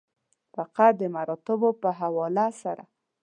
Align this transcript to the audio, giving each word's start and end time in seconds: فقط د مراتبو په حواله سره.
فقط 0.55 0.93
د 1.01 1.03
مراتبو 1.15 1.69
په 1.81 1.89
حواله 1.99 2.47
سره. 2.61 2.83